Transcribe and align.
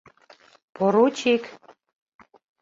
Поручик! 0.77 1.43